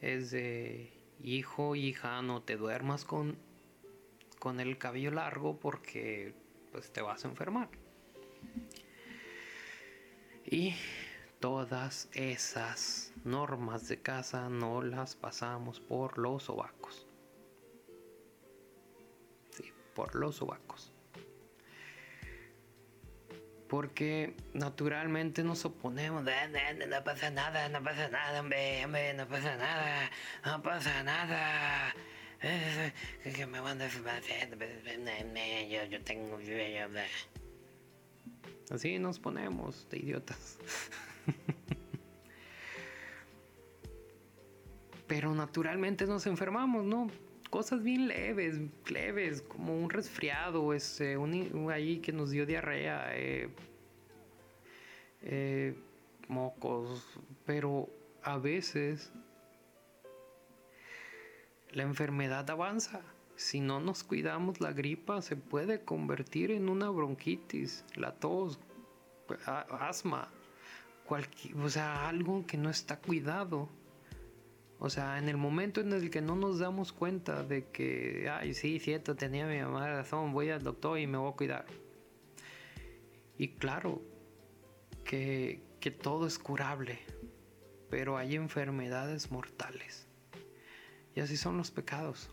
es 0.02 0.32
de 0.32 0.92
hijo, 1.22 1.76
hija, 1.76 2.24
no 2.24 2.42
te 2.42 2.58
duermas 2.58 3.06
con, 3.06 3.51
con 4.42 4.60
el 4.60 4.80
cabello 4.80 5.12
largo 5.12 5.60
porque 5.60 6.34
pues 6.72 6.92
te 6.92 7.04
vas 7.04 7.24
a 7.24 7.28
enfermar. 7.28 7.70
Y 10.44 10.74
todas 11.40 12.10
esas 12.14 13.14
normas 13.24 13.88
de 13.88 14.02
casa 14.02 14.50
no 14.50 14.82
las 14.82 15.16
pasamos 15.16 15.80
por 15.80 16.18
los 16.18 16.46
sobacos. 16.46 17.06
Sí, 19.52 19.72
por 19.94 20.16
los 20.16 20.38
sobacos. 20.38 20.92
Porque 23.70 24.36
naturalmente 24.56 25.44
nos 25.44 25.64
oponemos. 25.66 26.24
No, 26.24 27.04
pasa 27.04 27.30
nada, 27.30 27.70
no 27.70 27.84
pasa 27.84 28.10
nada, 28.10 28.40
hombre, 28.40 28.84
hombre, 28.86 29.14
no 29.14 29.28
pasa 29.28 29.56
nada, 29.56 30.10
no 30.44 30.64
pasa 30.64 31.04
nada. 31.04 31.94
Así 38.72 38.98
nos 39.00 39.20
ponemos 39.20 39.88
de 39.90 39.98
idiotas. 39.98 40.58
Pero 45.08 45.36
naturalmente 45.36 46.06
nos 46.08 46.26
enfermamos, 46.26 46.86
¿no? 46.86 47.08
Cosas 47.50 47.84
bien 47.84 48.08
leves, 48.08 48.62
leves, 48.90 49.42
como 49.42 49.78
un 49.78 49.90
resfriado, 49.90 50.74
este, 50.74 51.18
un, 51.18 51.70
ahí 51.70 52.00
que 52.00 52.14
nos 52.14 52.32
dio 52.32 52.46
diarrea, 52.46 53.10
eh, 53.14 53.50
eh, 55.24 55.76
mocos, 56.30 57.06
pero 57.46 57.90
a 58.24 58.38
veces 58.38 59.12
la 61.74 61.84
enfermedad 61.84 62.50
avanza. 62.50 63.02
Si 63.36 63.60
no 63.60 63.80
nos 63.80 64.04
cuidamos, 64.04 64.62
la 64.62 64.72
gripa 64.72 65.22
se 65.22 65.36
puede 65.36 65.84
convertir 65.84 66.52
en 66.52 66.70
una 66.70 66.90
bronquitis, 66.90 67.86
la 67.96 68.14
tos, 68.14 68.60
asma, 69.46 70.30
cualquier, 71.06 71.58
o 71.58 71.70
sea, 71.70 72.08
algo 72.08 72.46
que 72.46 72.58
no 72.58 72.70
está 72.70 73.00
cuidado. 73.00 73.70
O 74.80 74.90
sea, 74.90 75.18
en 75.18 75.30
el 75.30 75.38
momento 75.38 75.80
en 75.82 75.94
el 75.94 76.10
que 76.10 76.22
no 76.22 76.36
nos 76.36 76.60
damos 76.60 76.92
cuenta 76.92 77.44
de 77.44 77.68
que, 77.68 78.30
ay, 78.30 78.54
sí, 78.54 78.80
cierto, 78.80 79.16
tenía 79.16 79.46
mi 79.46 79.60
mamá 79.60 79.88
razón, 79.88 80.34
voy 80.34 80.50
al 80.50 80.64
doctor 80.64 81.00
y 81.00 81.08
me 81.08 81.18
voy 81.18 81.32
a 81.32 81.36
cuidar. 81.36 81.66
Y 83.38 83.50
claro, 83.56 84.02
que, 85.04 85.62
que 85.80 85.92
todo 85.92 86.28
es 86.28 86.40
curable, 86.40 87.00
pero 87.90 88.18
hay 88.18 88.36
enfermedades 88.36 89.32
mortales. 89.32 90.11
Y 91.16 91.20
así 91.20 91.38
son 91.38 91.58
los 91.58 91.72
pecados 91.72 92.30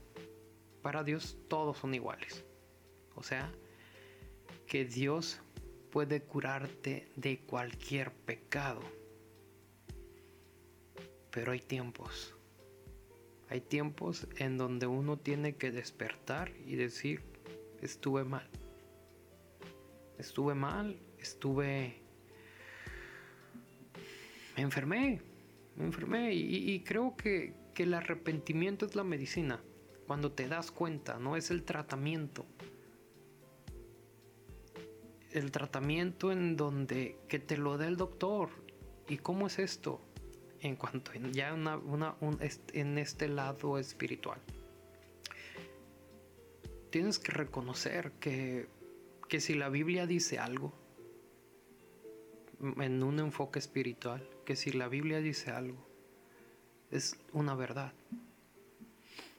para 0.82 1.04
Dios 1.04 1.36
todos 1.48 1.78
son 1.78 1.94
iguales. 1.94 2.44
O 3.14 3.22
sea, 3.22 3.52
que 4.66 4.84
Dios 4.84 5.40
puede 5.90 6.22
curarte 6.22 7.08
de 7.16 7.40
cualquier 7.40 8.12
pecado. 8.12 8.80
Pero 11.30 11.52
hay 11.52 11.60
tiempos. 11.60 12.34
Hay 13.50 13.60
tiempos 13.60 14.26
en 14.36 14.58
donde 14.58 14.86
uno 14.86 15.18
tiene 15.18 15.56
que 15.56 15.70
despertar 15.70 16.52
y 16.66 16.76
decir, 16.76 17.22
estuve 17.80 18.24
mal. 18.24 18.48
Estuve 20.18 20.54
mal, 20.54 20.98
estuve... 21.18 22.00
Me 24.56 24.62
enfermé, 24.62 25.22
me 25.76 25.84
enfermé 25.84 26.34
y, 26.34 26.80
creo 26.80 27.16
que, 27.16 27.54
que 27.78 27.84
el 27.84 27.94
arrepentimiento 27.94 28.86
es 28.86 28.96
la 28.96 29.04
medicina. 29.04 29.62
Cuando 30.08 30.32
te 30.32 30.48
das 30.48 30.72
cuenta, 30.72 31.20
no 31.20 31.36
es 31.36 31.52
el 31.52 31.62
tratamiento 31.62 32.44
el 35.30 35.52
tratamiento 35.52 36.32
en 36.32 36.56
donde 36.56 37.20
que 37.28 37.38
te 37.38 37.56
lo 37.56 37.78
dé 37.78 37.86
el 37.86 37.96
doctor. 37.96 38.48
¿Y 39.06 39.18
cómo 39.18 39.46
es 39.46 39.60
esto? 39.60 40.00
En 40.58 40.74
cuanto 40.74 41.12
ya 41.30 41.54
una, 41.54 42.16
en 42.72 42.98
este 42.98 43.28
lado 43.28 43.78
espiritual. 43.78 44.40
Tienes 46.90 47.20
que 47.20 47.30
reconocer 47.30 48.10
que, 48.18 48.66
que 49.28 49.38
si 49.38 49.54
la 49.54 49.68
Biblia 49.68 50.04
dice 50.08 50.40
algo, 50.40 50.74
en 52.60 53.04
un 53.04 53.20
enfoque 53.20 53.60
espiritual, 53.60 54.28
que 54.44 54.56
si 54.56 54.72
la 54.72 54.88
Biblia 54.88 55.20
dice 55.20 55.52
algo, 55.52 55.87
es 56.90 57.18
una 57.32 57.54
verdad. 57.54 57.92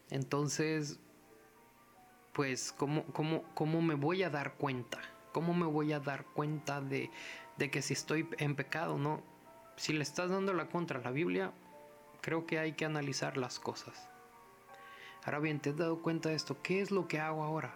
Entonces, 0.09 0.99
pues, 2.33 2.71
¿cómo, 2.71 3.03
cómo, 3.05 3.43
cómo 3.53 3.81
me 3.81 3.95
voy 3.95 4.23
a 4.23 4.29
dar 4.29 4.55
cuenta? 4.55 4.99
¿Cómo 5.31 5.53
me 5.53 5.65
voy 5.65 5.93
a 5.93 5.99
dar 5.99 6.25
cuenta 6.25 6.81
de, 6.81 7.11
que 7.57 7.81
si 7.81 7.93
estoy 7.93 8.27
en 8.37 8.55
pecado 8.55 8.97
no? 8.97 9.21
Si 9.75 9.93
le 9.93 10.03
estás 10.03 10.29
dando 10.29 10.53
la 10.53 10.69
contra 10.69 10.99
a 10.99 11.03
la 11.03 11.11
Biblia, 11.11 11.51
creo 12.21 12.45
que 12.45 12.59
hay 12.59 12.73
que 12.73 12.85
analizar 12.85 13.37
las 13.37 13.59
cosas. 13.59 14.09
Ahora 15.23 15.39
bien, 15.39 15.59
¿te 15.59 15.69
has 15.69 15.77
dado 15.77 16.01
cuenta 16.01 16.29
de 16.29 16.35
esto? 16.35 16.57
¿Qué 16.63 16.81
es 16.81 16.91
lo 16.91 17.07
que 17.07 17.19
hago 17.19 17.43
ahora? 17.43 17.73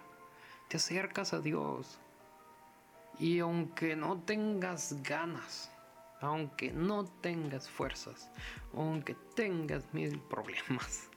Te 0.68 0.78
acercas 0.78 1.32
a 1.32 1.40
Dios. 1.40 1.98
Y 3.18 3.38
aunque 3.38 3.94
no 3.94 4.18
tengas 4.18 5.02
ganas, 5.02 5.70
aunque 6.24 6.72
no 6.72 7.04
tengas 7.04 7.68
fuerzas, 7.68 8.30
aunque 8.72 9.14
tengas 9.34 9.92
mil 9.92 10.18
problemas, 10.20 11.10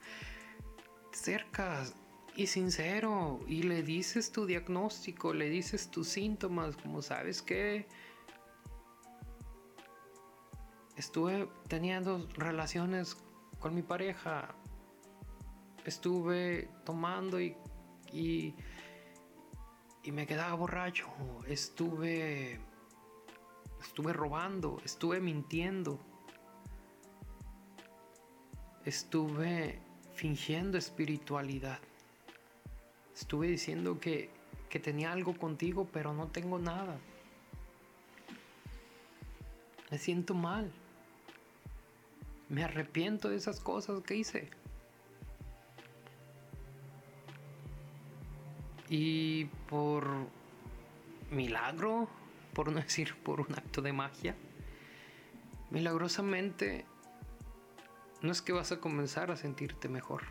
te 1.10 1.16
acercas 1.16 1.94
y 2.36 2.46
sincero 2.46 3.40
y 3.48 3.62
le 3.62 3.82
dices 3.82 4.30
tu 4.30 4.46
diagnóstico, 4.46 5.32
le 5.32 5.48
dices 5.48 5.90
tus 5.90 6.08
síntomas, 6.08 6.76
como 6.76 7.02
sabes 7.02 7.42
que 7.42 7.88
estuve 10.96 11.48
teniendo 11.68 12.28
relaciones 12.34 13.16
con 13.58 13.74
mi 13.74 13.82
pareja, 13.82 14.54
estuve 15.84 16.70
tomando 16.84 17.40
y, 17.40 17.56
y, 18.12 18.54
y 20.04 20.12
me 20.12 20.26
quedaba 20.26 20.54
borracho, 20.54 21.08
estuve 21.48 22.60
estuve 23.98 24.12
robando, 24.12 24.80
estuve 24.84 25.18
mintiendo, 25.18 25.98
estuve 28.84 29.80
fingiendo 30.14 30.78
espiritualidad. 30.78 31.80
Estuve 33.12 33.48
diciendo 33.48 33.98
que, 33.98 34.30
tenía 34.84 35.10
algo 35.10 35.36
contigo, 35.36 35.88
pero 35.92 36.12
no 36.12 36.28
tengo 36.28 36.60
nada. 36.60 36.96
Me 39.90 39.98
siento 39.98 40.32
mal. 40.32 40.70
Me 42.48 42.62
arrepiento 42.62 43.30
de 43.30 43.34
esas 43.34 43.58
cosas 43.58 44.00
que 44.04 44.14
hice. 44.14 44.48
Y 48.88 49.46
por 49.68 50.06
milagro, 51.32 52.08
por 52.58 52.72
no 52.72 52.80
decir 52.80 53.14
por 53.22 53.40
un 53.40 53.54
acto 53.54 53.82
de 53.82 53.92
magia, 53.92 54.34
milagrosamente 55.70 56.84
no 58.20 58.32
es 58.32 58.42
que 58.42 58.52
vas 58.52 58.72
a 58.72 58.80
comenzar 58.80 59.30
a 59.30 59.36
sentirte 59.36 59.88
mejor. 59.88 60.24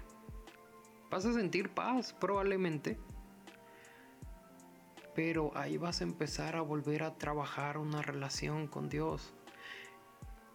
Vas 1.10 1.26
a 1.26 1.32
sentir 1.32 1.70
paz 1.70 2.12
probablemente. 2.12 2.98
Pero 5.16 5.54
ahí 5.56 5.78
vas 5.78 6.02
a 6.02 6.04
empezar 6.04 6.58
a 6.58 6.62
volver 6.62 7.04
a 7.04 7.18
trabajar 7.18 7.78
una 7.78 8.02
relación 8.02 8.68
con 8.68 8.90
Dios. 8.90 9.34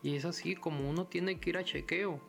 Y 0.02 0.16
es 0.16 0.26
así 0.26 0.54
como 0.54 0.90
uno 0.90 1.06
tiene 1.06 1.40
que 1.40 1.48
ir 1.48 1.56
a 1.56 1.64
chequeo 1.64 2.20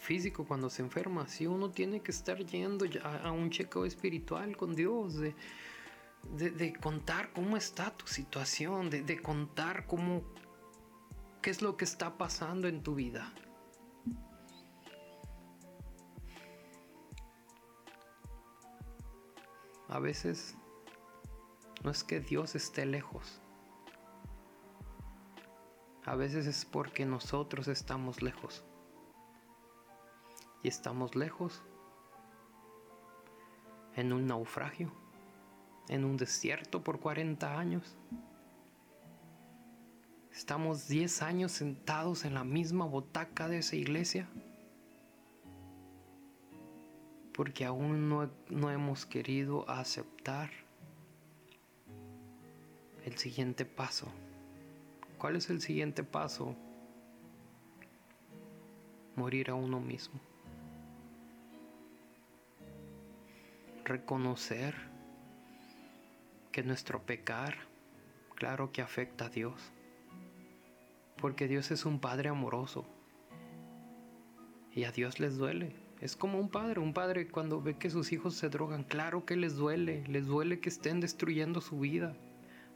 físico 0.00 0.46
cuando 0.46 0.70
se 0.70 0.80
enferma. 0.80 1.28
Si 1.28 1.46
uno 1.46 1.70
tiene 1.70 2.00
que 2.00 2.12
estar 2.12 2.38
yendo 2.46 2.86
a 3.02 3.30
un 3.30 3.50
chequeo 3.50 3.84
espiritual 3.84 4.56
con 4.56 4.74
Dios. 4.74 5.16
Contar 6.80 7.32
cómo 7.32 7.56
está 7.56 7.96
tu 7.96 8.06
situación. 8.06 8.90
De, 8.90 9.02
de 9.02 9.20
contar 9.20 9.86
cómo... 9.86 10.22
¿Qué 11.42 11.50
es 11.50 11.62
lo 11.62 11.76
que 11.76 11.84
está 11.84 12.18
pasando 12.18 12.68
en 12.68 12.82
tu 12.82 12.94
vida? 12.94 13.32
A 19.88 20.00
veces 20.00 20.56
no 21.84 21.90
es 21.90 22.02
que 22.02 22.20
Dios 22.20 22.56
esté 22.56 22.84
lejos. 22.84 23.40
A 26.04 26.14
veces 26.14 26.46
es 26.46 26.64
porque 26.64 27.04
nosotros 27.04 27.68
estamos 27.68 28.22
lejos. 28.22 28.64
Y 30.62 30.68
estamos 30.68 31.14
lejos 31.14 31.62
en 33.94 34.12
un 34.12 34.26
naufragio, 34.26 34.92
en 35.88 36.04
un 36.04 36.16
desierto 36.16 36.82
por 36.82 37.00
40 37.00 37.58
años. 37.58 37.96
Estamos 40.32 40.88
10 40.88 41.22
años 41.22 41.52
sentados 41.52 42.24
en 42.24 42.34
la 42.34 42.44
misma 42.44 42.84
botaca 42.84 43.48
de 43.48 43.58
esa 43.58 43.76
iglesia 43.76 44.28
porque 47.36 47.66
aún 47.66 48.08
no, 48.08 48.70
hemos 48.70 49.04
querido 49.04 49.68
aceptar 49.68 50.48
el 53.04 53.18
siguiente 53.18 53.66
paso. 53.66 54.08
¿Cuál 55.18 55.36
es 55.36 55.50
el 55.50 55.60
siguiente 55.60 56.02
paso? 56.02 56.56
Morir 59.16 59.50
a 59.50 59.54
uno 59.54 59.80
mismo. 59.80 60.18
Reconocer 63.84 64.74
que 66.56 66.62
nuestro 66.62 67.02
pecar, 67.02 67.54
claro 68.34 68.72
que 68.72 68.80
afecta 68.80 69.26
a 69.26 69.28
Dios. 69.28 69.60
Porque 71.18 71.48
Dios 71.48 71.70
es 71.70 71.84
un 71.84 72.00
Padre 72.00 72.30
amoroso. 72.30 72.86
Y 74.72 74.84
a 74.84 74.90
Dios 74.90 75.20
les 75.20 75.36
duele. 75.36 75.76
Es 76.00 76.16
como 76.16 76.40
un 76.40 76.48
padre, 76.48 76.80
un 76.80 76.94
padre 76.94 77.28
cuando 77.28 77.60
ve 77.60 77.76
que 77.76 77.90
sus 77.90 78.10
hijos 78.10 78.36
se 78.36 78.48
drogan, 78.48 78.84
claro 78.84 79.26
que 79.26 79.36
les 79.36 79.56
duele, 79.56 80.02
les 80.08 80.24
duele 80.24 80.58
que 80.58 80.70
estén 80.70 80.98
destruyendo 80.98 81.60
su 81.60 81.78
vida. 81.78 82.16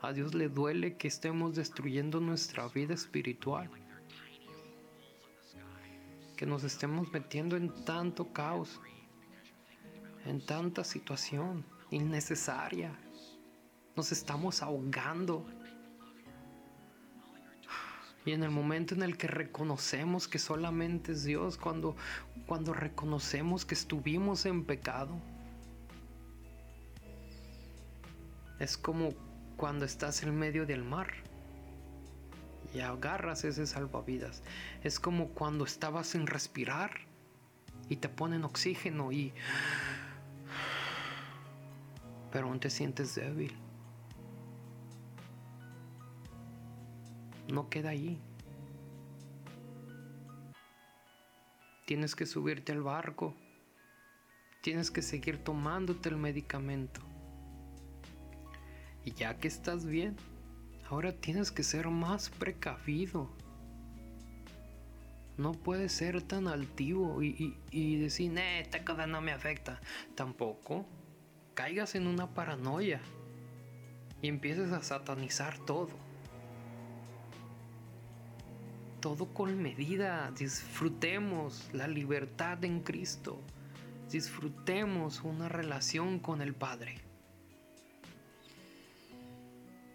A 0.02 0.12
Dios 0.12 0.34
le 0.34 0.50
duele 0.50 0.98
que 0.98 1.08
estemos 1.08 1.56
destruyendo 1.56 2.20
nuestra 2.20 2.68
vida 2.68 2.92
espiritual. 2.92 3.70
Que 6.36 6.44
nos 6.44 6.64
estemos 6.64 7.10
metiendo 7.14 7.56
en 7.56 7.74
tanto 7.86 8.30
caos, 8.30 8.78
en 10.26 10.44
tanta 10.44 10.84
situación 10.84 11.64
innecesaria. 11.90 12.94
Nos 13.96 14.12
estamos 14.12 14.62
ahogando 14.62 15.46
y 18.24 18.32
en 18.32 18.42
el 18.42 18.50
momento 18.50 18.94
en 18.94 19.02
el 19.02 19.16
que 19.16 19.26
reconocemos 19.26 20.28
que 20.28 20.38
solamente 20.38 21.12
es 21.12 21.24
Dios, 21.24 21.56
cuando, 21.56 21.96
cuando 22.46 22.74
reconocemos 22.74 23.64
que 23.64 23.74
estuvimos 23.74 24.44
en 24.44 24.64
pecado, 24.64 25.18
es 28.58 28.76
como 28.76 29.14
cuando 29.56 29.86
estás 29.86 30.22
en 30.22 30.38
medio 30.38 30.66
del 30.66 30.84
mar 30.84 31.08
y 32.74 32.80
agarras 32.80 33.44
ese 33.44 33.66
salvavidas. 33.66 34.42
Es 34.84 35.00
como 35.00 35.28
cuando 35.28 35.64
estabas 35.64 36.08
sin 36.08 36.26
respirar 36.26 37.00
y 37.88 37.96
te 37.96 38.08
ponen 38.08 38.44
oxígeno 38.44 39.12
y... 39.12 39.32
Pero 42.30 42.46
aún 42.46 42.60
te 42.60 42.70
sientes 42.70 43.14
débil. 43.14 43.56
No 47.48 47.68
queda 47.68 47.90
allí. 47.90 48.18
Tienes 51.86 52.14
que 52.14 52.26
subirte 52.26 52.72
al 52.72 52.82
barco. 52.82 53.34
Tienes 54.62 54.90
que 54.90 55.02
seguir 55.02 55.42
tomándote 55.42 56.08
el 56.08 56.16
medicamento. 56.16 57.00
Y 59.04 59.12
ya 59.12 59.38
que 59.38 59.48
estás 59.48 59.86
bien, 59.86 60.16
ahora 60.88 61.12
tienes 61.12 61.50
que 61.50 61.62
ser 61.62 61.88
más 61.88 62.30
precavido. 62.30 63.28
No 65.36 65.52
puedes 65.52 65.92
ser 65.92 66.20
tan 66.22 66.48
altivo 66.48 67.22
y, 67.22 67.96
decir, 67.96 68.38
esta 68.38 68.84
cosa 68.84 69.06
no 69.06 69.20
me 69.22 69.32
afecta. 69.32 69.80
Tampoco 70.14 70.86
caigas 71.54 71.94
en 71.94 72.06
una 72.06 72.34
paranoia 72.34 73.00
y 74.22 74.28
empieces 74.28 74.70
a 74.72 74.82
satanizar 74.82 75.58
todo. 75.64 76.09
Todo 79.00 79.32
con 79.32 79.62
medida. 79.62 80.30
Disfrutemos 80.32 81.70
la 81.72 81.88
libertad 81.88 82.62
en 82.64 82.80
Cristo. 82.80 83.40
Disfrutemos 84.10 85.22
una 85.22 85.48
relación 85.48 86.18
con 86.18 86.42
el 86.42 86.54
Padre. 86.54 87.00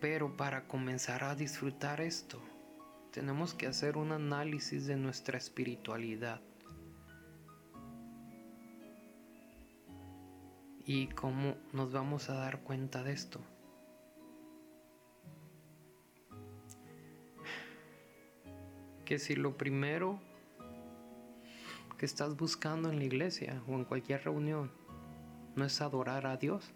Pero 0.02 0.36
para 0.36 0.68
comenzar 0.68 1.24
a 1.24 1.36
disfrutar 1.36 2.02
esto, 2.02 2.42
tenemos 3.12 3.54
que 3.54 3.68
hacer 3.68 3.96
un 3.96 4.12
análisis 4.12 4.88
de 4.88 4.96
nuestra 4.96 5.38
espiritualidad. 5.38 6.42
¿Y 10.84 11.08
cómo 11.10 11.58
nos 11.74 11.92
vamos 11.92 12.30
a 12.30 12.34
dar 12.36 12.62
cuenta 12.62 13.04
de 13.04 13.14
esto? 13.14 13.40
Que 19.06 19.20
si 19.20 19.36
lo 19.36 19.56
primero 19.56 20.20
que 21.98 22.06
estás 22.06 22.36
buscando 22.36 22.90
en 22.90 22.98
la 22.98 23.06
iglesia 23.06 23.62
o 23.68 23.74
en 23.74 23.86
cualquier 23.86 24.24
reunión 24.24 24.72
no 25.56 25.64
es 25.64 25.80
adorar 25.80 26.26
a 26.26 26.38
Dios, 26.38 26.74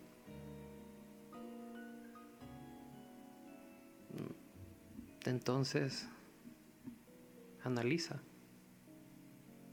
entonces 5.26 6.08
Analiza. 7.64 8.20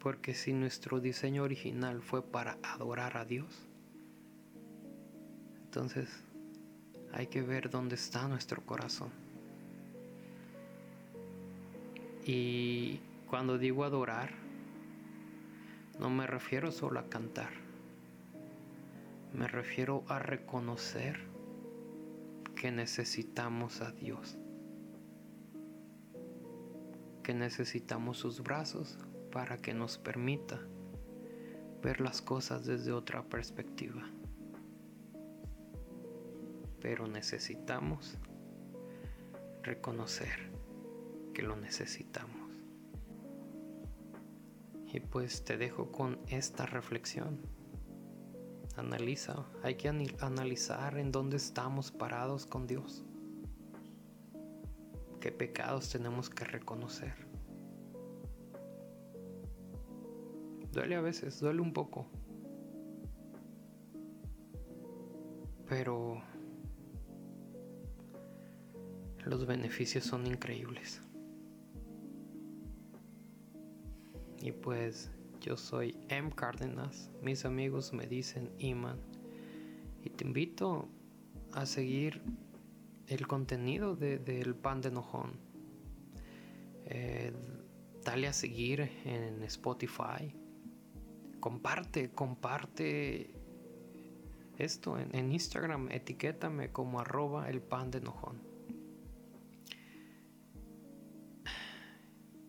Porque 0.01 0.35
si 0.35 0.53
nuestro 0.53 1.01
diseño 1.01 1.43
original 1.43 2.03
fue 2.03 2.23
para 2.23 2.59
adorar 2.63 3.17
a 3.17 3.25
Dios, 3.25 3.67
entonces 5.65 6.09
hay 7.13 7.27
que 7.27 7.43
ver 7.43 7.71
dónde 7.71 7.95
está 7.95 8.29
nuestro 8.29 8.65
corazón. 8.65 9.26
Y 12.27 13.01
cuando 13.31 13.57
digo 13.57 13.85
adorar, 13.85 14.31
no 15.99 16.11
me 16.11 16.27
refiero 16.27 16.73
solo 16.73 17.01
a 17.01 17.09
cantar. 17.09 17.53
Me 19.33 19.49
refiero 19.49 20.05
a 20.09 20.19
reconocer 20.19 21.21
que 22.55 22.71
necesitamos 22.71 23.81
a 23.81 23.93
Dios 23.93 24.37
que 27.27 27.35
necesitamos 27.35 28.19
sus 28.19 28.41
brazos 28.41 29.01
para 29.33 29.59
que 29.59 29.75
nos 29.75 29.99
permita 29.99 30.61
ver 31.83 32.01
las 32.01 32.23
cosas 32.23 32.65
desde 32.65 32.93
otra 32.93 33.25
perspectiva. 33.25 34.09
Pero 36.81 37.09
necesitamos 37.09 38.17
reconocer 39.65 40.56
que 41.37 41.43
lo 41.43 41.55
necesitamos. 41.55 42.51
Y 44.91 45.01
pues 45.01 45.45
te 45.45 45.59
dejo 45.59 45.93
con 45.93 46.19
esta 46.29 46.65
reflexión. 46.65 47.39
Analiza, 48.79 49.45
hay 49.63 49.75
que 49.75 49.91
analizar 50.21 50.97
en 50.97 51.13
dónde 51.13 51.37
estamos 51.37 51.93
parados 51.93 52.47
con 52.47 52.67
Dios 52.67 53.05
qué 55.21 55.31
pecados 55.31 55.91
tenemos 55.91 56.31
que 56.31 56.45
reconocer. 56.47 57.13
Duele 60.73 60.95
a 60.95 61.03
veces, 61.03 61.39
duele 61.39 61.61
un 61.61 61.75
poco. 61.75 62.07
Pero 65.69 66.23
los 69.27 69.45
beneficios 69.47 70.05
son 70.05 70.27
increíbles. 70.27 71.03
Pues 74.67 75.13
yo 75.41 75.57
soy 75.57 75.97
M. 76.09 76.33
Cárdenas, 76.35 77.09
mis 77.23 77.45
amigos 77.45 77.93
me 77.93 78.05
dicen 78.05 78.51
Iman. 78.59 78.99
Y 80.03 80.11
te 80.11 80.25
invito 80.25 80.89
a 81.53 81.67
seguir 81.67 82.21
el 83.07 83.29
contenido 83.29 83.95
del 83.95 84.57
pan 84.57 84.81
de 84.81 84.91
nojón. 84.91 85.39
Eh, 86.87 87.33
dale 88.05 88.27
a 88.27 88.33
seguir 88.33 88.91
en 89.05 89.41
Spotify. 89.45 90.35
Comparte, 91.39 92.11
comparte 92.11 93.31
esto 94.59 94.99
en, 94.99 95.15
en, 95.15 95.31
Instagram. 95.31 95.93
Etiquétame 95.93 96.73
como 96.73 96.99
arroba 96.99 97.49
el 97.51 97.61
pan 97.61 97.93
de 97.93 98.01
nojón. 98.01 98.43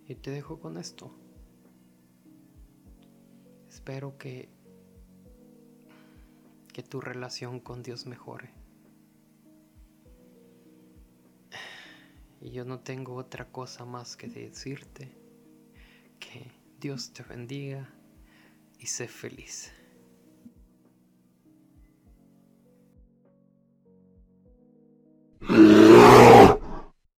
Y 0.08 0.16
te 0.16 0.32
dejo 0.32 0.60
con 0.60 0.78
esto. 0.78 1.27
Espero 3.88 4.18
que, 4.18 4.50
que 6.74 6.84
tu 6.84 7.00
relación 7.00 7.62
con 7.62 7.84
Dios 7.84 8.06
mejore. 8.06 8.50
Y 12.42 12.52
yo 12.52 12.66
no 12.66 12.82
tengo 12.82 13.16
otra 13.16 13.50
cosa 13.50 13.86
más 13.86 14.18
que 14.18 14.28
decirte 14.28 15.16
que 16.20 16.52
Dios 16.82 17.14
te 17.14 17.24
bendiga 17.24 17.90
y 18.78 18.88
sé 18.88 19.08
feliz. 19.08 19.72